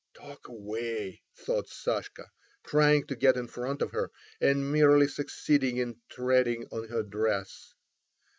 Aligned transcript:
"Talk 0.15 0.47
away!" 0.47 1.21
thought 1.37 1.69
Sashka, 1.69 2.25
trying 2.63 3.05
to 3.05 3.15
get 3.15 3.37
in 3.37 3.45
front 3.47 3.83
of 3.83 3.91
her, 3.91 4.09
and 4.41 4.71
merely 4.71 5.07
succeeding 5.07 5.77
in 5.77 6.01
treading 6.09 6.65
on 6.71 6.87
her 6.87 7.03
dress. 7.03 7.71